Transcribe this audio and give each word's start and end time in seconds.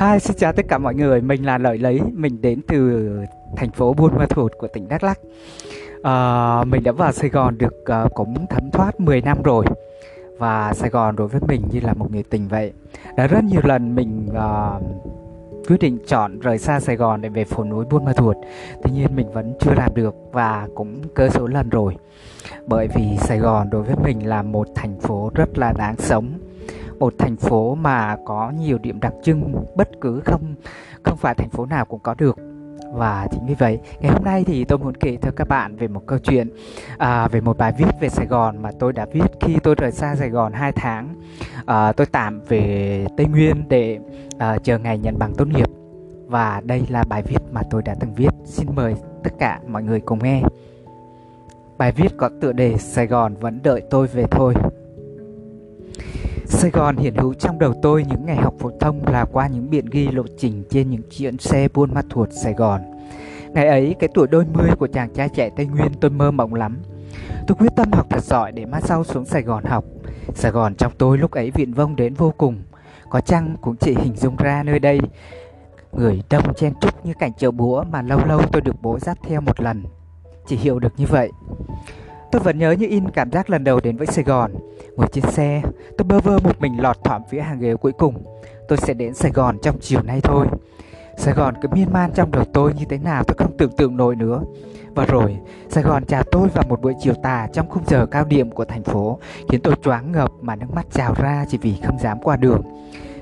Hi, 0.00 0.18
xin 0.18 0.36
chào 0.36 0.52
tất 0.52 0.66
cả 0.68 0.78
mọi 0.78 0.94
người. 0.94 1.20
Mình 1.20 1.46
là 1.46 1.58
Lợi 1.58 1.78
Lấy. 1.78 2.00
Mình 2.12 2.40
đến 2.40 2.60
từ 2.68 3.08
thành 3.56 3.70
phố 3.70 3.94
Buôn 3.94 4.18
Ma 4.18 4.26
Thuột 4.26 4.52
của 4.58 4.68
tỉnh 4.68 4.88
Đắk 4.88 5.02
Lắk. 5.02 5.18
À, 6.02 6.64
mình 6.64 6.82
đã 6.82 6.92
vào 6.92 7.12
Sài 7.12 7.30
Gòn 7.30 7.58
được 7.58 7.74
uh, 8.04 8.14
cũng 8.14 8.46
thấm 8.46 8.70
thoát 8.70 9.00
10 9.00 9.20
năm 9.20 9.42
rồi. 9.42 9.64
Và 10.38 10.72
Sài 10.74 10.90
Gòn 10.90 11.16
đối 11.16 11.28
với 11.28 11.40
mình 11.48 11.62
như 11.70 11.80
là 11.80 11.94
một 11.94 12.12
người 12.12 12.22
tình 12.22 12.48
vậy. 12.48 12.72
Đã 13.16 13.26
rất 13.26 13.44
nhiều 13.44 13.60
lần 13.64 13.94
mình 13.94 14.28
uh, 14.30 14.82
quyết 15.68 15.80
định 15.80 15.98
chọn 16.06 16.40
rời 16.40 16.58
xa 16.58 16.80
Sài 16.80 16.96
Gòn 16.96 17.20
để 17.20 17.28
về 17.28 17.44
phố 17.44 17.64
núi 17.64 17.84
Buôn 17.90 18.04
Ma 18.04 18.12
Thuột. 18.12 18.36
Tuy 18.82 18.90
nhiên 18.90 19.16
mình 19.16 19.32
vẫn 19.32 19.54
chưa 19.60 19.74
làm 19.74 19.94
được 19.94 20.14
và 20.32 20.68
cũng 20.74 21.02
cơ 21.14 21.28
số 21.28 21.46
lần 21.46 21.68
rồi. 21.68 21.96
Bởi 22.66 22.88
vì 22.94 23.16
Sài 23.18 23.38
Gòn 23.38 23.70
đối 23.70 23.82
với 23.82 23.96
mình 24.04 24.28
là 24.28 24.42
một 24.42 24.68
thành 24.74 25.00
phố 25.00 25.30
rất 25.34 25.58
là 25.58 25.72
đáng 25.72 25.96
sống 25.98 26.32
một 27.00 27.14
thành 27.18 27.36
phố 27.36 27.74
mà 27.74 28.16
có 28.24 28.52
nhiều 28.58 28.78
điểm 28.78 29.00
đặc 29.00 29.12
trưng 29.22 29.64
bất 29.74 29.88
cứ 30.00 30.20
không 30.24 30.54
không 31.02 31.16
phải 31.16 31.34
thành 31.34 31.50
phố 31.50 31.66
nào 31.66 31.84
cũng 31.84 32.00
có 32.02 32.14
được. 32.18 32.36
Và 32.92 33.26
chính 33.30 33.46
vì 33.46 33.54
vậy 33.54 33.78
ngày 34.00 34.12
hôm 34.12 34.24
nay 34.24 34.44
thì 34.46 34.64
tôi 34.64 34.78
muốn 34.78 34.94
kể 34.94 35.16
cho 35.22 35.30
các 35.36 35.48
bạn 35.48 35.76
về 35.76 35.88
một 35.88 36.02
câu 36.06 36.18
chuyện 36.18 36.50
à, 36.98 37.28
về 37.28 37.40
một 37.40 37.58
bài 37.58 37.72
viết 37.78 37.86
về 38.00 38.08
Sài 38.08 38.26
Gòn 38.26 38.62
mà 38.62 38.70
tôi 38.78 38.92
đã 38.92 39.06
viết 39.12 39.26
khi 39.40 39.56
tôi 39.62 39.74
rời 39.74 39.92
xa 39.92 40.16
Sài 40.16 40.28
Gòn 40.28 40.52
2 40.52 40.72
tháng. 40.72 41.14
À, 41.66 41.92
tôi 41.92 42.06
tạm 42.06 42.40
về 42.48 43.06
Tây 43.16 43.26
Nguyên 43.26 43.68
để 43.68 43.98
à, 44.38 44.58
chờ 44.62 44.78
ngày 44.78 44.98
nhận 44.98 45.18
bằng 45.18 45.34
tốt 45.34 45.48
nghiệp. 45.48 45.68
Và 46.26 46.62
đây 46.64 46.86
là 46.88 47.04
bài 47.08 47.22
viết 47.22 47.38
mà 47.52 47.62
tôi 47.70 47.82
đã 47.82 47.94
từng 48.00 48.14
viết. 48.14 48.30
Xin 48.44 48.66
mời 48.74 48.94
tất 49.24 49.30
cả 49.38 49.60
mọi 49.68 49.82
người 49.82 50.00
cùng 50.00 50.18
nghe. 50.22 50.42
Bài 51.78 51.92
viết 51.92 52.12
có 52.16 52.30
tựa 52.40 52.52
đề 52.52 52.76
Sài 52.76 53.06
Gòn 53.06 53.34
vẫn 53.34 53.60
đợi 53.62 53.82
tôi 53.90 54.06
về 54.06 54.24
thôi. 54.30 54.54
Sài 56.50 56.70
Gòn 56.70 56.96
hiện 56.96 57.14
hữu 57.14 57.34
trong 57.34 57.58
đầu 57.58 57.74
tôi 57.82 58.04
những 58.08 58.26
ngày 58.26 58.36
học 58.36 58.54
phổ 58.58 58.70
thông 58.80 59.06
là 59.06 59.24
qua 59.24 59.46
những 59.46 59.70
biện 59.70 59.86
ghi 59.86 60.08
lộ 60.08 60.22
trình 60.38 60.64
trên 60.70 60.90
những 60.90 61.02
chuyến 61.10 61.38
xe 61.38 61.68
buôn 61.74 61.94
ma 61.94 62.02
thuột 62.10 62.28
Sài 62.32 62.52
Gòn. 62.52 62.80
Ngày 63.48 63.66
ấy, 63.66 63.94
cái 63.98 64.08
tuổi 64.14 64.26
đôi 64.26 64.44
mươi 64.52 64.70
của 64.78 64.86
chàng 64.86 65.14
trai 65.14 65.28
trẻ 65.28 65.50
Tây 65.56 65.66
Nguyên 65.66 65.92
tôi 66.00 66.10
mơ 66.10 66.30
mộng 66.30 66.54
lắm. 66.54 66.78
Tôi 67.46 67.56
quyết 67.58 67.68
tâm 67.76 67.92
học 67.92 68.06
thật 68.10 68.24
giỏi 68.24 68.52
để 68.52 68.66
mai 68.66 68.80
sau 68.84 69.04
xuống 69.04 69.24
Sài 69.24 69.42
Gòn 69.42 69.64
học. 69.64 69.84
Sài 70.34 70.52
Gòn 70.52 70.74
trong 70.74 70.92
tôi 70.98 71.18
lúc 71.18 71.30
ấy 71.30 71.50
viện 71.50 71.72
vông 71.72 71.96
đến 71.96 72.14
vô 72.14 72.34
cùng. 72.36 72.62
Có 73.10 73.20
chăng 73.20 73.56
cũng 73.60 73.76
chỉ 73.76 73.94
hình 73.94 74.16
dung 74.16 74.36
ra 74.36 74.62
nơi 74.62 74.78
đây. 74.78 75.00
Người 75.92 76.22
đông 76.30 76.54
chen 76.54 76.72
trúc 76.80 77.06
như 77.06 77.12
cảnh 77.20 77.32
chợ 77.38 77.50
búa 77.50 77.84
mà 77.90 78.02
lâu 78.02 78.20
lâu 78.26 78.40
tôi 78.52 78.62
được 78.62 78.76
bố 78.82 78.98
dắt 78.98 79.18
theo 79.28 79.40
một 79.40 79.60
lần. 79.60 79.84
Chỉ 80.46 80.56
hiểu 80.56 80.78
được 80.78 80.92
như 80.96 81.06
vậy. 81.06 81.30
Tôi 82.32 82.42
vẫn 82.42 82.58
nhớ 82.58 82.72
như 82.72 82.86
in 82.88 83.10
cảm 83.10 83.32
giác 83.32 83.50
lần 83.50 83.64
đầu 83.64 83.80
đến 83.80 83.96
với 83.96 84.06
Sài 84.06 84.24
Gòn. 84.24 84.52
Ngồi 84.96 85.06
trên 85.12 85.24
xe, 85.24 85.62
tôi 85.98 86.04
bơ 86.08 86.20
vơ 86.20 86.38
một 86.38 86.60
mình 86.60 86.82
lọt 86.82 87.04
thỏm 87.04 87.22
phía 87.30 87.40
hàng 87.40 87.58
ghế 87.60 87.74
cuối 87.74 87.92
cùng. 87.92 88.14
Tôi 88.68 88.78
sẽ 88.78 88.94
đến 88.94 89.14
Sài 89.14 89.32
Gòn 89.32 89.58
trong 89.62 89.76
chiều 89.80 90.02
nay 90.02 90.20
thôi. 90.20 90.46
Sài 91.16 91.34
Gòn 91.34 91.54
cứ 91.62 91.68
miên 91.68 91.92
man 91.92 92.10
trong 92.14 92.30
đầu 92.30 92.44
tôi 92.44 92.74
như 92.74 92.84
thế 92.88 92.98
nào 92.98 93.24
tôi 93.24 93.34
không 93.38 93.56
tưởng 93.56 93.76
tượng 93.76 93.96
nổi 93.96 94.16
nữa. 94.16 94.42
Và 94.94 95.06
rồi, 95.06 95.36
Sài 95.68 95.84
Gòn 95.84 96.04
chào 96.04 96.22
tôi 96.22 96.48
vào 96.48 96.64
một 96.68 96.80
buổi 96.80 96.94
chiều 97.00 97.14
tà 97.22 97.48
trong 97.52 97.68
khung 97.68 97.84
giờ 97.86 98.06
cao 98.06 98.24
điểm 98.24 98.50
của 98.50 98.64
thành 98.64 98.82
phố, 98.82 99.18
khiến 99.48 99.60
tôi 99.62 99.74
choáng 99.82 100.12
ngợp 100.12 100.30
mà 100.40 100.56
nước 100.56 100.74
mắt 100.74 100.86
trào 100.92 101.14
ra 101.14 101.44
chỉ 101.48 101.58
vì 101.58 101.74
không 101.84 101.98
dám 101.98 102.18
qua 102.22 102.36
đường. 102.36 102.62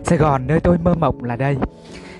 Sài 0.04 0.18
Gòn 0.18 0.46
nơi 0.46 0.60
tôi 0.60 0.78
mơ 0.78 0.94
mộng 0.94 1.24
là 1.24 1.36
đây. 1.36 1.56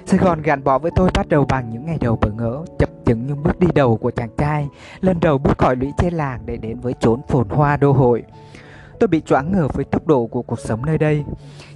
Sài 0.06 0.18
Gòn 0.18 0.42
gắn 0.42 0.64
bó 0.64 0.78
với 0.78 0.90
tôi 0.96 1.10
bắt 1.14 1.28
đầu 1.28 1.44
bằng 1.44 1.70
những 1.70 1.86
ngày 1.86 1.98
đầu 2.00 2.18
bỡ 2.20 2.30
ngỡ, 2.30 2.64
chập 2.78 2.88
chứng 3.08 3.26
những 3.26 3.42
bước 3.42 3.58
đi 3.60 3.66
đầu 3.74 3.96
của 3.96 4.10
chàng 4.10 4.28
trai, 4.38 4.68
lần 5.00 5.20
đầu 5.20 5.38
bước 5.38 5.58
khỏi 5.58 5.76
lũy 5.76 5.92
trên 5.98 6.14
làng 6.14 6.40
để 6.46 6.56
đến 6.56 6.80
với 6.80 6.94
chốn 7.00 7.20
phồn 7.28 7.48
hoa 7.48 7.76
đô 7.76 7.92
hội. 7.92 8.22
Tôi 9.00 9.08
bị 9.08 9.20
choáng 9.20 9.52
ngợp 9.52 9.74
với 9.74 9.84
tốc 9.84 10.06
độ 10.06 10.26
của 10.26 10.42
cuộc 10.42 10.60
sống 10.60 10.86
nơi 10.86 10.98
đây. 10.98 11.24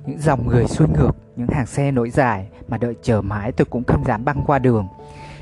Những 0.06 0.18
dòng 0.18 0.48
người 0.48 0.66
xuôi 0.66 0.88
ngược, 0.88 1.10
những 1.36 1.48
hàng 1.48 1.66
xe 1.66 1.90
nối 1.90 2.10
dài 2.10 2.46
mà 2.68 2.78
đợi 2.78 2.94
chờ 3.02 3.22
mãi 3.22 3.52
tôi 3.52 3.64
cũng 3.64 3.84
không 3.84 4.04
dám 4.04 4.24
băng 4.24 4.44
qua 4.46 4.58
đường. 4.58 4.88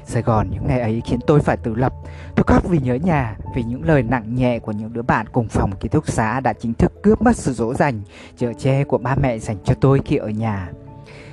Sài 0.04 0.22
Gòn 0.22 0.50
những 0.50 0.66
ngày 0.66 0.80
ấy 0.80 1.02
khiến 1.04 1.20
tôi 1.26 1.40
phải 1.40 1.56
tự 1.56 1.74
lập. 1.74 1.92
Tôi 2.36 2.44
khóc 2.46 2.68
vì 2.68 2.78
nhớ 2.78 2.94
nhà, 2.94 3.36
vì 3.54 3.62
những 3.62 3.84
lời 3.84 4.02
nặng 4.02 4.34
nhẹ 4.34 4.58
của 4.58 4.72
những 4.72 4.92
đứa 4.92 5.02
bạn 5.02 5.26
cùng 5.32 5.48
phòng 5.48 5.70
ký 5.80 5.88
túc 5.88 6.08
xá 6.08 6.40
đã 6.40 6.52
chính 6.52 6.74
thức 6.74 7.02
cướp 7.02 7.22
mất 7.22 7.36
sự 7.36 7.52
dỗ 7.52 7.74
dành, 7.74 8.00
chở 8.36 8.52
che 8.52 8.84
của 8.84 8.98
ba 8.98 9.14
mẹ 9.14 9.38
dành 9.38 9.56
cho 9.64 9.74
tôi 9.80 10.00
khi 10.04 10.16
ở 10.16 10.28
nhà. 10.28 10.68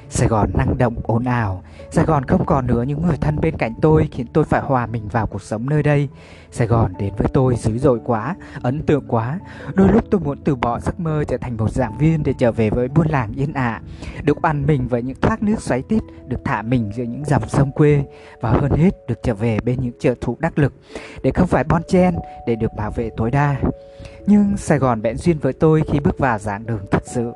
Sài 0.10 0.28
Gòn 0.28 0.50
năng 0.54 0.78
động 0.78 0.96
ồn 1.04 1.24
ào. 1.24 1.64
Sài 1.92 2.06
Gòn 2.06 2.26
không 2.26 2.46
còn 2.46 2.68
nữa 2.68 2.84
những 2.84 3.02
người 3.08 3.18
thân 3.22 3.40
bên 3.42 3.58
cạnh 3.58 3.74
tôi 3.82 4.08
khiến 4.12 4.28
tôi 4.34 4.44
phải 4.44 4.62
hòa 4.62 4.86
mình 4.86 5.08
vào 5.08 5.28
cuộc 5.28 5.42
sống 5.42 5.70
nơi 5.70 5.84
đây. 5.84 6.10
Sài 6.52 6.68
Gòn 6.68 6.94
đến 7.00 7.14
với 7.18 7.28
tôi 7.34 7.56
dữ 7.56 7.78
dội 7.78 8.00
quá, 8.06 8.36
ấn 8.62 8.82
tượng 8.82 9.04
quá. 9.08 9.40
Đôi 9.74 9.88
lúc 9.88 10.04
tôi 10.12 10.22
muốn 10.22 10.38
từ 10.44 10.56
bỏ 10.56 10.80
giấc 10.80 11.00
mơ 11.00 11.24
trở 11.28 11.38
thành 11.38 11.58
một 11.58 11.72
giảng 11.72 11.98
viên 11.98 12.24
để 12.24 12.34
trở 12.40 12.52
về 12.52 12.70
với 12.70 12.88
buôn 12.88 13.08
làng 13.08 13.32
yên 13.36 13.54
ả 13.54 13.82
Được 14.24 14.42
ăn 14.42 14.66
mình 14.66 14.88
với 14.88 15.04
những 15.04 15.22
thác 15.22 15.44
nước 15.44 15.62
xoáy 15.62 15.82
tít, 15.82 16.04
được 16.28 16.40
thả 16.46 16.62
mình 16.62 16.92
giữa 16.96 17.04
những 17.04 17.26
dòng 17.26 17.50
sông 17.50 17.72
quê 17.72 18.04
Và 18.42 18.52
hơn 18.52 18.72
hết 18.72 18.92
được 19.08 19.20
trở 19.24 19.34
về 19.34 19.60
bên 19.60 19.80
những 19.82 19.94
trợ 20.00 20.16
thủ 20.22 20.38
đắc 20.40 20.60
lực 20.60 20.74
Để 21.24 21.32
không 21.32 21.48
phải 21.48 21.64
bon 21.64 21.82
chen, 21.88 22.16
để 22.48 22.56
được 22.56 22.72
bảo 22.78 22.92
vệ 22.92 23.10
tối 23.18 23.32
đa 23.32 23.56
nhưng 24.28 24.58
Sài 24.58 24.80
Gòn 24.80 25.02
bẽn 25.02 25.18
duyên 25.18 25.38
với 25.42 25.54
tôi 25.54 25.82
khi 25.88 26.00
bước 26.00 26.18
vào 26.18 26.40
giảng 26.40 26.66
đường 26.66 26.82
thật 26.92 27.04
sự. 27.06 27.32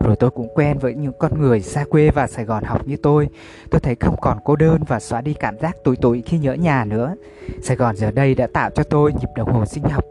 Rồi 0.00 0.16
tôi 0.16 0.30
cũng 0.30 0.48
quen 0.54 0.78
với 0.78 0.94
những 0.94 1.12
con 1.18 1.40
người 1.40 1.60
xa 1.60 1.84
quê 1.84 2.10
và 2.10 2.26
Sài 2.26 2.44
Gòn 2.44 2.64
học 2.64 2.88
như 2.88 2.96
tôi. 3.02 3.28
Tôi 3.70 3.80
thấy 3.80 3.96
không 4.00 4.16
còn 4.20 4.38
cô 4.44 4.56
đơn 4.56 4.82
và 4.88 5.00
xóa 5.00 5.20
đi 5.20 5.34
cảm 5.34 5.58
giác 5.58 5.76
tủi 5.84 5.96
tủi 5.96 6.22
khi 6.22 6.38
nhớ 6.38 6.54
nhà 6.54 6.84
nữa. 6.84 7.14
Sài 7.62 7.76
Gòn 7.76 7.96
giờ 7.96 8.10
đây 8.10 8.34
đã 8.34 8.46
tạo 8.52 8.70
cho 8.70 8.82
tôi 8.82 9.12
nhịp 9.12 9.28
đồng 9.36 9.52
hồ 9.52 9.66
sinh 9.66 9.84
học 9.84 10.04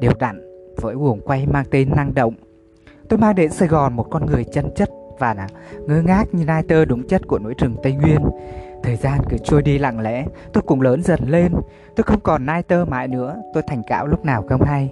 đều 0.00 0.12
đặn, 0.18 0.40
với 0.76 0.94
guồng 0.94 1.20
quay 1.20 1.46
mang 1.46 1.64
tên 1.70 1.90
năng 1.96 2.14
động. 2.14 2.34
Tôi 3.08 3.18
mang 3.18 3.34
đến 3.34 3.52
Sài 3.52 3.68
Gòn 3.68 3.96
một 3.96 4.06
con 4.10 4.26
người 4.26 4.44
chân 4.44 4.70
chất 4.76 4.90
và 5.18 5.48
ngơ 5.86 6.02
ngác 6.02 6.24
như 6.32 6.44
nai 6.44 6.62
tơ 6.62 6.84
đúng 6.84 7.08
chất 7.08 7.22
của 7.28 7.38
núi 7.38 7.54
rừng 7.58 7.76
Tây 7.82 7.92
Nguyên. 7.92 8.20
Thời 8.82 8.96
gian 8.96 9.20
cứ 9.28 9.36
trôi 9.44 9.62
đi 9.62 9.78
lặng 9.78 10.00
lẽ, 10.00 10.26
tôi 10.52 10.62
cũng 10.66 10.80
lớn 10.80 11.02
dần 11.02 11.20
lên. 11.26 11.52
Tôi 11.96 12.04
không 12.04 12.20
còn 12.20 12.46
nai 12.46 12.62
tơ 12.62 12.84
mãi 12.84 13.08
nữa, 13.08 13.36
tôi 13.54 13.62
thành 13.66 13.82
cạo 13.86 14.06
lúc 14.06 14.24
nào 14.24 14.44
không 14.48 14.62
hay. 14.62 14.90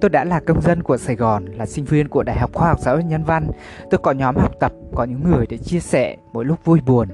Tôi 0.00 0.10
đã 0.10 0.24
là 0.24 0.40
công 0.40 0.60
dân 0.60 0.82
của 0.82 0.96
Sài 0.96 1.16
Gòn, 1.16 1.44
là 1.44 1.66
sinh 1.66 1.84
viên 1.84 2.08
của 2.08 2.22
Đại 2.22 2.38
học 2.38 2.50
Khoa 2.52 2.68
học 2.68 2.78
Xã 2.80 2.92
hội 2.92 3.04
Nhân 3.04 3.24
văn. 3.24 3.50
Tôi 3.90 4.00
có 4.02 4.12
nhóm 4.12 4.36
học 4.36 4.52
tập, 4.60 4.72
có 4.94 5.04
những 5.04 5.30
người 5.30 5.46
để 5.48 5.58
chia 5.58 5.80
sẻ 5.80 6.16
mỗi 6.32 6.44
lúc 6.44 6.58
vui 6.64 6.80
buồn. 6.86 7.08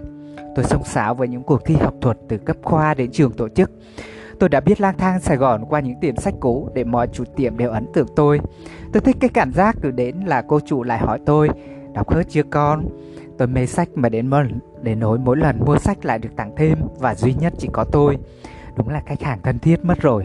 Tôi 0.57 0.65
sông 0.65 0.85
sáo 0.85 1.15
với 1.15 1.29
những 1.29 1.43
cuộc 1.43 1.65
thi 1.65 1.75
học 1.75 1.95
thuật 2.01 2.19
từ 2.29 2.39
cấp 2.39 2.57
khoa 2.63 2.95
đến 2.95 3.11
trường 3.11 3.33
tổ 3.33 3.49
chức. 3.49 3.71
Tôi 4.41 4.49
đã 4.49 4.61
biết 4.61 4.81
lang 4.81 4.99
thang 4.99 5.21
Sài 5.21 5.37
Gòn 5.37 5.65
qua 5.69 5.81
những 5.81 6.01
tiệm 6.01 6.17
sách 6.17 6.35
cũ 6.41 6.69
để 6.75 6.85
mọi 6.85 7.09
chủ 7.13 7.25
tiệm 7.37 7.57
đều 7.57 7.71
ấn 7.71 7.87
tượng 7.95 8.07
tôi. 8.17 8.41
Tôi 8.93 9.01
thích 9.01 9.17
cái 9.21 9.31
cảm 9.35 9.53
giác 9.53 9.77
cứ 9.83 9.91
đến 9.91 10.17
là 10.27 10.43
cô 10.43 10.61
chủ 10.61 10.83
lại 10.83 10.99
hỏi 10.99 11.19
tôi, 11.27 11.49
đọc 11.95 12.11
hết 12.11 12.23
chưa 12.29 12.43
con? 12.51 12.85
Tôi 13.39 13.49
mê 13.49 13.67
sách 13.67 13.89
mà 13.95 14.09
đến 14.09 14.27
mỗi, 14.27 14.49
để 14.83 14.95
nối 14.95 15.19
mỗi 15.19 15.37
lần 15.37 15.59
mua 15.67 15.77
sách 15.77 16.05
lại 16.05 16.19
được 16.19 16.37
tặng 16.37 16.55
thêm 16.57 16.79
và 16.99 17.15
duy 17.15 17.35
nhất 17.35 17.53
chỉ 17.59 17.69
có 17.73 17.85
tôi. 17.85 18.19
Đúng 18.77 18.89
là 18.89 19.03
khách 19.07 19.23
hàng 19.23 19.39
thân 19.43 19.59
thiết 19.59 19.85
mất 19.85 20.01
rồi. 20.01 20.25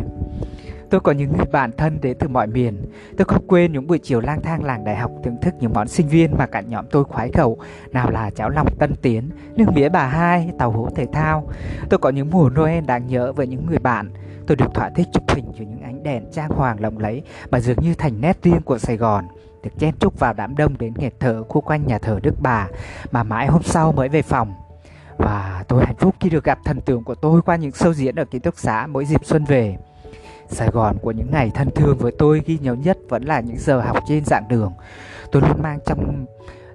Tôi 0.90 1.02
có 1.02 1.12
những 1.12 1.32
người 1.38 1.46
bạn 1.52 1.72
thân 1.78 2.00
đến 2.02 2.18
từ 2.20 2.28
mọi 2.28 2.48
miền. 2.48 2.86
Tôi 3.18 3.26
không 3.26 3.48
quên 3.48 3.72
những 3.72 3.88
buổi 3.88 4.00
chiều 4.04 4.22
lang 4.22 4.42
thang 4.42 4.64
làng 4.64 4.84
đại 4.84 4.96
học 4.96 5.12
thưởng 5.24 5.38
thức 5.42 5.54
những 5.60 5.74
món 5.74 5.88
sinh 5.88 6.08
viên 6.08 6.38
mà 6.38 6.48
cả 6.48 6.62
nhóm 6.62 6.86
tôi 6.92 7.04
khoái 7.04 7.32
khẩu. 7.32 7.58
Nào 7.92 8.12
là 8.12 8.30
cháo 8.30 8.50
lòng 8.50 8.68
tân 8.80 8.96
tiến, 8.96 9.30
nước 9.56 9.66
mía 9.76 9.90
bà 9.90 10.08
hai, 10.08 10.50
tàu 10.60 10.72
hũ 10.72 10.90
thể 10.96 11.08
thao. 11.14 11.50
Tôi 11.90 11.98
có 11.98 12.10
những 12.10 12.30
mùa 12.32 12.50
Noel 12.50 12.84
đáng 12.86 13.08
nhớ 13.08 13.34
với 13.34 13.48
những 13.48 13.66
người 13.66 13.80
bạn. 13.80 14.12
Tôi 14.48 14.56
được 14.56 14.74
thỏa 14.74 14.90
thích 14.90 15.08
chụp 15.14 15.24
hình 15.36 15.52
với 15.58 15.66
những 15.66 15.82
ánh 15.82 16.04
đèn 16.04 16.24
trang 16.32 16.50
hoàng 16.50 16.80
lộng 16.80 16.98
lẫy 16.98 17.22
mà 17.52 17.60
dường 17.60 17.78
như 17.82 17.94
thành 17.98 18.22
nét 18.22 18.38
riêng 18.44 18.62
của 18.66 18.78
Sài 18.78 18.98
Gòn 18.98 19.26
được 19.64 19.72
chen 19.80 19.96
chúc 20.00 20.20
vào 20.20 20.34
đám 20.34 20.56
đông 20.56 20.78
đến 20.78 20.94
nghẹt 20.98 21.14
thở 21.20 21.44
khu 21.44 21.62
quanh 21.62 21.88
nhà 21.88 22.00
thờ 22.00 22.20
Đức 22.24 22.36
Bà 22.40 22.68
mà 23.12 23.24
mãi 23.24 23.48
hôm 23.48 23.64
sau 23.64 23.92
mới 23.92 24.10
về 24.10 24.22
phòng. 24.22 24.54
Và 25.18 25.64
tôi 25.68 25.86
hạnh 25.86 25.96
phúc 25.96 26.16
khi 26.20 26.30
được 26.30 26.44
gặp 26.44 26.60
thần 26.66 26.82
tượng 26.82 27.04
của 27.04 27.16
tôi 27.16 27.42
qua 27.42 27.56
những 27.56 27.72
show 27.72 27.94
diễn 27.94 28.16
ở 28.16 28.26
ký 28.26 28.40
túc 28.40 28.58
xá 28.58 28.88
mỗi 28.88 29.06
dịp 29.06 29.26
xuân 29.26 29.46
về. 29.46 29.78
Sài 30.50 30.68
Gòn 30.68 30.98
của 31.02 31.12
những 31.12 31.32
ngày 31.32 31.52
thân 31.54 31.70
thương 31.76 31.98
với 31.98 32.12
tôi 32.20 32.42
ghi 32.46 32.58
nhớ 32.62 32.74
nhất 32.74 32.98
vẫn 33.10 33.24
là 33.24 33.40
những 33.40 33.58
giờ 33.58 33.82
học 33.82 33.98
trên 34.08 34.26
dạng 34.26 34.48
đường. 34.48 34.74
Tôi 35.32 35.42
luôn 35.42 35.62
mang 35.62 35.80
trong 35.86 36.26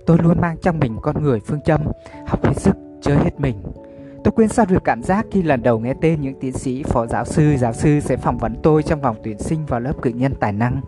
tôi 0.06 0.19
luôn 0.22 0.40
mang 0.40 0.56
trong 0.62 0.78
mình 0.78 0.98
con 1.02 1.22
người 1.22 1.40
phương 1.46 1.60
châm 1.60 1.80
học 2.26 2.44
hết 2.44 2.54
sức, 2.56 2.76
chơi 3.02 3.16
hết 3.16 3.40
mình. 3.40 3.62
Tôi 4.25 4.32
quên 4.32 4.49
sao 4.49 4.67
được 4.67 4.85
cảm 4.85 5.03
giác 5.03 5.26
khi 5.31 5.43
lần 5.43 5.62
đầu 5.62 5.79
nghe 5.79 5.94
tên 6.00 6.21
những 6.21 6.41
tiến 6.41 6.53
sĩ, 6.53 6.82
phó 6.82 7.06
giáo 7.06 7.25
sư, 7.25 7.56
giáo 7.56 7.73
sư 7.73 8.00
sẽ 8.00 8.17
phỏng 8.17 8.38
vấn 8.38 8.56
tôi 8.62 8.82
trong 8.82 9.00
vòng 9.00 9.17
tuyển 9.25 9.38
sinh 9.38 9.67
vào 9.67 9.81
lớp 9.81 9.93
cử 10.03 10.11
nhân 10.11 10.35
tài 10.41 10.53
năng. 10.53 10.81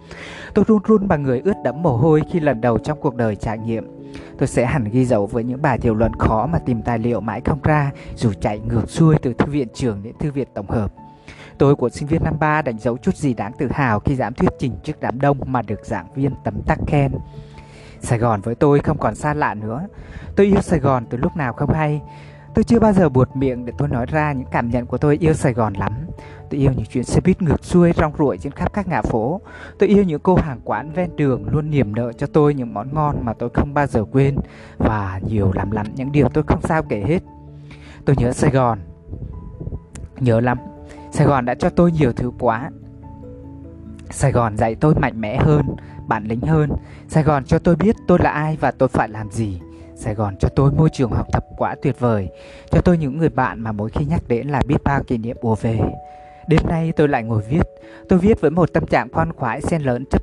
Tôi 0.55 0.65
run 0.69 0.83
run 0.89 1.09
bằng 1.09 1.23
người 1.23 1.41
ướt 1.41 1.55
đẫm 1.65 1.83
mồ 1.83 1.97
hôi 1.97 2.23
khi 2.31 2.41
lần 2.41 2.61
đầu 2.61 2.79
trong 2.79 3.01
cuộc 3.01 3.15
đời 3.15 3.37
trải 3.37 3.59
nghiệm. 3.59 3.87
Tôi 4.39 4.49
sẽ 4.49 4.67
hẳn 4.67 4.85
ghi 4.85 5.05
dấu 5.05 5.27
với 5.27 5.45
những 5.45 5.63
bài 5.63 5.79
tiểu 5.79 5.95
luận 5.95 6.13
khó 6.19 6.47
mà 6.47 6.59
tìm 6.59 6.83
tài 6.83 6.99
liệu 6.99 7.21
mãi 7.21 7.41
không 7.45 7.59
ra, 7.63 7.91
dù 8.17 8.33
chạy 8.33 8.59
ngược 8.59 8.91
xuôi 8.91 9.17
từ 9.23 9.33
thư 9.33 9.53
viện 9.53 9.69
trường 9.75 10.03
đến 10.03 10.15
thư 10.19 10.31
viện 10.31 10.49
tổng 10.55 10.71
hợp. 10.71 10.93
Tôi 11.59 11.77
của 11.77 11.89
sinh 11.89 12.09
viên 12.09 12.25
năm 12.25 12.35
3 12.41 12.63
đánh 12.63 12.79
dấu 12.79 12.99
chút 12.99 13.17
gì 13.17 13.35
đáng 13.35 13.53
tự 13.59 13.69
hào 13.71 14.01
khi 14.01 14.15
dám 14.15 14.35
thuyết 14.35 14.51
trình 14.59 14.73
trước 14.85 15.01
đám 15.01 15.21
đông 15.21 15.39
mà 15.47 15.63
được 15.63 15.87
giảng 15.87 16.07
viên 16.15 16.33
tấm 16.45 16.63
tắc 16.67 16.79
khen. 16.87 17.13
Sài 18.01 18.19
Gòn 18.19 18.41
với 18.41 18.55
tôi 18.55 18.79
không 18.79 18.99
còn 18.99 19.15
xa 19.15 19.35
lạ 19.35 19.55
nữa. 19.55 19.87
Tôi 20.37 20.47
yêu 20.47 20.61
Sài 20.63 20.79
Gòn 20.79 21.07
từ 21.11 21.19
lúc 21.19 21.37
nào 21.37 21.53
không 21.53 21.75
hay. 21.75 22.01
Tôi 22.57 22.65
chưa 22.65 22.79
bao 22.79 22.93
giờ 22.93 23.09
buột 23.09 23.37
miệng 23.37 23.65
để 23.65 23.73
tôi 23.79 23.89
nói 23.89 24.07
ra 24.07 24.33
những 24.33 24.49
cảm 24.51 24.71
nhận 24.71 24.87
của 24.87 24.99
tôi 24.99 25.17
yêu 25.21 25.33
Sài 25.35 25.53
Gòn 25.53 25.75
lắm. 25.75 25.93
Tôi 26.51 26.61
yêu 26.61 26.73
những 26.77 26.87
chuyến 26.87 27.05
xe 27.05 27.21
buýt 27.21 27.43
ngược 27.43 27.65
xuôi 27.65 27.93
rong 27.93 28.13
ruổi 28.19 28.39
trên 28.39 28.53
khắp 28.53 28.73
các 28.73 28.89
ngã 28.89 29.03
phố. 29.03 29.41
Tôi 29.79 29.89
yêu 29.89 30.05
những 30.05 30.21
cô 30.21 30.35
hàng 30.37 30.61
quán 30.65 30.93
ven 30.93 31.17
đường 31.17 31.45
luôn 31.49 31.71
niềm 31.71 31.95
nợ 31.95 32.13
cho 32.13 32.27
tôi 32.27 32.55
những 32.55 32.75
món 32.75 32.95
ngon 32.95 33.17
mà 33.25 33.33
tôi 33.33 33.51
không 33.55 33.75
bao 33.75 33.87
giờ 33.87 34.05
quên 34.13 34.37
và 34.79 35.21
nhiều 35.29 35.53
lắm 35.55 35.71
lắm 35.71 35.87
những 35.95 36.13
điều 36.13 36.29
tôi 36.29 36.45
không 36.47 36.61
sao 36.63 36.83
kể 36.83 37.05
hết. 37.07 37.23
Tôi 38.05 38.17
nhớ 38.19 38.33
Sài 38.33 38.51
Gòn. 38.51 38.79
Nhớ 40.21 40.41
lắm. 40.41 40.59
Sài 41.13 41.27
Gòn 41.27 41.45
đã 41.45 41.55
cho 41.55 41.71
tôi 41.71 41.93
nhiều 41.93 42.13
thứ 42.13 42.33
quá. 42.39 42.71
Sài 44.11 44.33
Gòn 44.33 44.57
dạy 44.57 44.75
tôi 44.75 44.95
mạnh 44.95 45.21
mẽ 45.21 45.37
hơn, 45.37 45.67
bản 46.07 46.25
lĩnh 46.25 46.41
hơn. 46.41 46.71
Sài 47.09 47.23
Gòn 47.23 47.45
cho 47.45 47.59
tôi 47.59 47.77
biết 47.77 47.97
tôi 48.07 48.19
là 48.23 48.31
ai 48.31 48.57
và 48.61 48.71
tôi 48.71 48.89
phải 48.89 49.09
làm 49.09 49.31
gì. 49.31 49.61
Sài 49.97 50.15
Gòn 50.15 50.37
cho 50.37 50.49
tôi 50.49 50.73
môi 50.73 50.91
trường 50.91 51.11
học 51.11 51.27
tập 51.33 51.45
quá 51.57 51.75
tuyệt 51.83 52.01
vời, 52.01 52.29
cho 52.71 52.81
tôi 52.81 52.99
những 52.99 53.19
người 53.19 53.29
bạn 53.29 53.61
mà 53.61 53.73
mỗi 53.73 53.91
khi 53.91 54.05
nhắc 54.05 54.23
đến 54.29 54.49
là 54.49 54.63
biết 54.67 54.85
bao 54.85 55.03
kỷ 55.03 55.19
niệm 55.19 55.37
ùa 55.41 55.55
về. 55.55 55.81
Đêm 56.49 56.61
nay 56.69 56.93
tôi 56.97 57.09
lại 57.09 57.23
ngồi 57.23 57.43
viết, 57.43 57.63
tôi 58.09 58.19
viết 58.19 58.41
với 58.41 58.51
một 58.51 58.73
tâm 58.73 58.87
trạng 58.87 59.09
khoan 59.13 59.33
khoái 59.33 59.61
xen 59.61 59.83
lớn 59.83 60.05
chất 60.11 60.23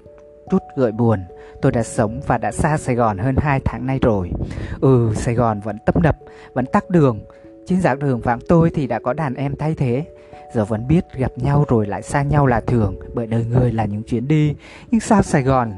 chút 0.51 0.63
gợi 0.75 0.91
buồn. 0.91 1.19
Tôi 1.61 1.71
đã 1.71 1.83
sống 1.83 2.21
và 2.27 2.37
đã 2.37 2.51
xa 2.51 2.77
Sài 2.77 2.95
Gòn 2.95 3.17
hơn 3.17 3.35
2 3.37 3.59
tháng 3.65 3.85
nay 3.85 3.99
rồi. 4.01 4.31
Ừ, 4.81 5.11
Sài 5.15 5.35
Gòn 5.35 5.59
vẫn 5.59 5.77
tấp 5.85 6.01
nập, 6.01 6.17
vẫn 6.53 6.65
tắc 6.65 6.89
đường. 6.89 7.19
Trên 7.67 7.81
giảng 7.81 7.99
đường 7.99 8.21
vắng 8.21 8.39
tôi 8.47 8.71
thì 8.73 8.87
đã 8.87 8.99
có 8.99 9.13
đàn 9.13 9.33
em 9.33 9.55
thay 9.55 9.75
thế. 9.75 10.05
Giờ 10.53 10.65
vẫn 10.65 10.87
biết 10.87 11.05
gặp 11.17 11.31
nhau 11.35 11.65
rồi 11.67 11.87
lại 11.87 12.01
xa 12.01 12.21
nhau 12.23 12.45
là 12.45 12.61
thường, 12.61 12.99
bởi 13.13 13.27
đời 13.27 13.45
người 13.45 13.71
là 13.71 13.85
những 13.85 14.03
chuyến 14.03 14.27
đi. 14.27 14.55
Nhưng 14.91 15.01
sao 15.01 15.21
Sài 15.21 15.43
Gòn 15.43 15.71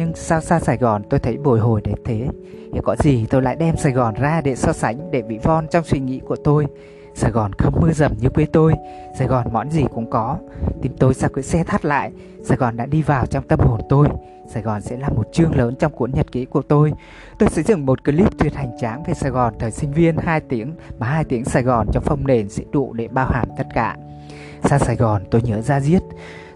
nhưng 0.00 0.14
sao 0.14 0.40
xa 0.40 0.60
Sài 0.60 0.76
Gòn 0.76 1.02
tôi 1.10 1.20
thấy 1.20 1.36
bồi 1.36 1.60
hồi 1.60 1.80
đến 1.84 1.94
thế? 2.04 2.28
Hiểu 2.72 2.82
có 2.84 2.96
gì 2.98 3.26
tôi 3.30 3.42
lại 3.42 3.56
đem 3.56 3.76
Sài 3.76 3.92
Gòn 3.92 4.14
ra 4.14 4.40
để 4.40 4.56
so 4.56 4.72
sánh, 4.72 5.10
Để 5.10 5.22
bị 5.22 5.38
von 5.38 5.66
trong 5.70 5.84
suy 5.84 5.98
nghĩ 5.98 6.20
của 6.26 6.36
tôi. 6.36 6.66
Sài 7.14 7.30
Gòn 7.30 7.52
không 7.52 7.80
mưa 7.80 7.92
dầm 7.92 8.12
như 8.20 8.28
quê 8.28 8.46
tôi. 8.52 8.74
Sài 9.18 9.28
Gòn 9.28 9.46
món 9.52 9.70
gì 9.70 9.84
cũng 9.94 10.10
có. 10.10 10.38
Tim 10.82 10.92
tôi 10.98 11.14
sao 11.14 11.30
cứ 11.32 11.42
xe 11.42 11.64
thắt 11.64 11.84
lại. 11.84 12.10
Sài 12.44 12.58
Gòn 12.58 12.76
đã 12.76 12.86
đi 12.86 13.02
vào 13.02 13.26
trong 13.26 13.48
tâm 13.48 13.60
hồn 13.60 13.80
tôi. 13.88 14.08
Sài 14.54 14.62
Gòn 14.62 14.80
sẽ 14.80 14.96
là 14.96 15.08
một 15.08 15.28
chương 15.32 15.54
lớn 15.54 15.74
trong 15.78 15.92
cuốn 15.92 16.10
nhật 16.12 16.32
ký 16.32 16.44
của 16.44 16.62
tôi. 16.62 16.92
Tôi 17.38 17.48
sẽ 17.48 17.62
dựng 17.62 17.86
một 17.86 18.04
clip 18.04 18.38
tuyệt 18.38 18.54
hành 18.54 18.70
tráng 18.80 19.02
về 19.02 19.14
Sài 19.14 19.30
Gòn 19.30 19.54
thời 19.58 19.70
sinh 19.70 19.92
viên 19.92 20.16
2 20.16 20.40
tiếng, 20.40 20.74
Mà 20.98 21.06
2 21.06 21.24
tiếng 21.24 21.44
Sài 21.44 21.62
Gòn 21.62 21.86
trong 21.92 22.02
phong 22.06 22.26
nền 22.26 22.48
sẽ 22.48 22.64
đủ 22.72 22.92
để 22.92 23.08
bao 23.08 23.26
hàm 23.26 23.48
tất 23.58 23.66
cả. 23.74 23.96
Xa 24.64 24.78
Sài 24.78 24.96
Gòn 24.96 25.22
tôi 25.30 25.42
nhớ 25.42 25.60
ra 25.62 25.80
giết. 25.80 26.02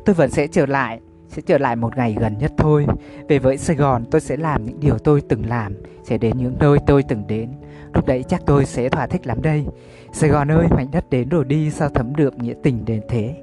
Tôi 0.04 0.14
vẫn 0.14 0.30
sẽ 0.30 0.46
trở 0.46 0.66
lại 0.66 1.00
sẽ 1.34 1.42
trở 1.46 1.58
lại 1.58 1.76
một 1.76 1.96
ngày 1.96 2.16
gần 2.20 2.38
nhất 2.38 2.52
thôi. 2.58 2.86
Về 3.28 3.38
với 3.38 3.58
Sài 3.58 3.76
Gòn 3.76 4.04
tôi 4.10 4.20
sẽ 4.20 4.36
làm 4.36 4.64
những 4.64 4.80
điều 4.80 4.98
tôi 4.98 5.22
từng 5.28 5.48
làm, 5.48 5.74
sẽ 6.04 6.18
đến 6.18 6.36
những 6.36 6.56
nơi 6.60 6.78
tôi 6.86 7.02
từng 7.02 7.26
đến. 7.26 7.48
Lúc 7.94 8.06
đấy 8.06 8.24
chắc 8.28 8.42
tôi 8.46 8.64
sẽ 8.64 8.88
thỏa 8.88 9.06
thích 9.06 9.26
lắm 9.26 9.42
đây. 9.42 9.64
Sài 10.12 10.30
Gòn 10.30 10.50
ơi, 10.50 10.66
mảnh 10.70 10.90
đất 10.92 11.10
đến 11.10 11.28
rồi 11.28 11.44
đi 11.44 11.70
sao 11.70 11.88
thấm 11.88 12.16
được 12.16 12.38
nghĩa 12.38 12.54
tình 12.62 12.84
đến 12.84 13.00
thế. 13.08 13.34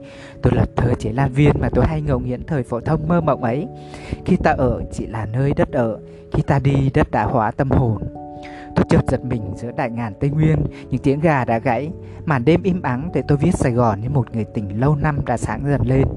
Tôi 0.42 0.54
là 0.56 0.66
thơ 0.76 0.94
chế 0.94 1.12
lan 1.12 1.32
viên 1.32 1.52
mà 1.60 1.70
tôi 1.70 1.86
hay 1.86 2.02
ngẫu 2.02 2.20
nghiến 2.20 2.44
thời 2.44 2.64
phổ 2.64 2.80
thông 2.80 3.08
mơ 3.08 3.22
mộng 3.22 3.44
ấy. 3.44 3.68
Khi 4.26 4.36
ta 4.36 4.52
ở 4.52 4.82
chỉ 4.92 5.08
là 5.08 5.26
nơi 5.26 5.54
đất 5.56 5.72
ở, 5.72 6.00
khi 6.34 6.44
ta 6.44 6.60
đi 6.60 6.90
đất 6.94 7.12
đã 7.12 7.24
hóa 7.24 7.52
tâm 7.52 7.72
hồn. 7.72 8.21
Tôi 8.76 8.86
chợt 8.90 9.02
giật 9.08 9.26
mình 9.26 9.54
giữa 9.56 9.72
đại 9.72 9.90
ngàn 9.90 10.14
Tây 10.20 10.30
Nguyên, 10.30 10.66
những 10.90 11.02
tiếng 11.02 11.20
gà 11.20 11.46
đã 11.46 11.60
gãy, 11.60 11.92
màn 12.26 12.46
đêm 12.46 12.64
im 12.64 12.82
ắng 12.82 13.10
để 13.14 13.24
tôi 13.28 13.38
viết 13.38 13.56
Sài 13.56 13.72
Gòn 13.72 14.02
như 14.02 14.10
một 14.10 14.36
người 14.36 14.46
tình 14.54 14.80
lâu 14.80 14.96
năm 14.96 15.26
đã 15.26 15.38
sáng 15.38 15.64
dần 15.66 15.82
lên. 15.88 16.08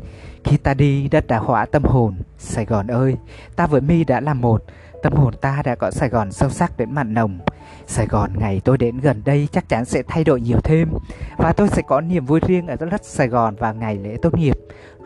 Khi 0.45 0.57
ta 0.57 0.75
đi, 0.75 1.09
đất 1.09 1.27
đã 1.27 1.39
hóa 1.39 1.67
tâm 1.67 1.83
hồn. 1.85 2.15
Sài 2.39 2.65
Gòn 2.65 2.87
ơi, 2.87 3.17
ta 3.57 3.67
với 3.67 3.81
mi 3.81 4.05
đã 4.05 4.21
là 4.21 4.35
một. 4.35 4.65
Tâm 5.03 5.13
hồn 5.13 5.35
ta 5.41 5.63
đã 5.65 5.75
có 5.75 5.91
Sài 5.91 6.09
Gòn 6.09 6.33
sâu 6.33 6.51
sắc 6.51 6.77
đến 6.77 6.93
mặn 6.93 7.15
nồng. 7.15 7.39
Sài 7.87 8.07
Gòn 8.07 8.31
ngày 8.39 8.61
tôi 8.65 8.79
đến 8.79 8.99
gần 8.99 9.23
đây 9.25 9.49
chắc 9.53 9.69
chắn 9.69 9.85
sẽ 9.85 10.03
thay 10.09 10.25
đổi 10.25 10.41
nhiều 10.41 10.59
thêm. 10.65 10.89
Và 11.37 11.53
tôi 11.53 11.69
sẽ 11.69 11.83
có 11.83 12.01
niềm 12.01 12.27
vui 12.27 12.41
riêng 12.47 12.67
ở 12.67 12.77
đất 12.77 13.05
Sài 13.05 13.29
Gòn 13.29 13.57
vào 13.57 13.75
ngày 13.75 13.99
lễ 13.99 14.17
tốt 14.23 14.39
nghiệp. 14.39 14.57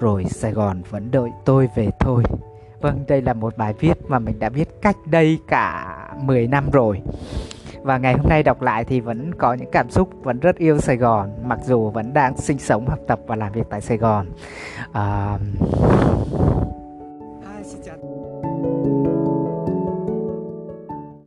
Rồi 0.00 0.24
Sài 0.24 0.52
Gòn 0.52 0.82
vẫn 0.90 1.10
đợi 1.10 1.30
tôi 1.44 1.68
về 1.74 1.88
thôi. 2.00 2.22
Vâng, 2.80 3.04
đây 3.08 3.22
là 3.22 3.32
một 3.32 3.56
bài 3.56 3.74
viết 3.78 3.94
mà 4.08 4.18
mình 4.18 4.38
đã 4.38 4.48
viết 4.48 4.68
cách 4.82 4.96
đây 5.06 5.38
cả 5.48 5.96
10 6.22 6.46
năm 6.46 6.70
rồi. 6.72 7.02
Và 7.82 7.98
ngày 7.98 8.14
hôm 8.14 8.28
nay 8.28 8.42
đọc 8.42 8.62
lại 8.62 8.84
thì 8.84 9.00
vẫn 9.00 9.34
có 9.34 9.54
những 9.54 9.70
cảm 9.72 9.90
xúc 9.90 10.10
vẫn 10.22 10.40
rất 10.40 10.56
yêu 10.56 10.78
Sài 10.78 10.96
Gòn 10.96 11.30
mặc 11.44 11.58
dù 11.64 11.90
vẫn 11.90 12.12
đang 12.14 12.36
sinh 12.36 12.58
sống 12.58 12.88
học 12.88 12.98
tập 13.06 13.20
và 13.26 13.36
làm 13.36 13.52
việc 13.52 13.66
tại 13.70 13.80
Sài 13.80 13.96
Gòn. 13.96 14.26
Uh, 14.90 15.40